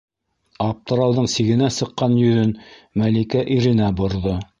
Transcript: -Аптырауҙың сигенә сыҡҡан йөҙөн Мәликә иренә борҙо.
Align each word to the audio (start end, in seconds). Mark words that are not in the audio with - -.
-Аптырауҙың 0.67 1.27
сигенә 1.33 1.69
сыҡҡан 1.75 2.15
йөҙөн 2.21 2.55
Мәликә 3.03 3.45
иренә 3.57 3.91
борҙо. 4.01 4.35